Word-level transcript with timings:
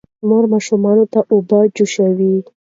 مور 0.27 0.43
ماشومانو 0.53 1.05
ته 1.13 1.19
اوبه 1.33 1.59
جوشوي. 1.75 2.35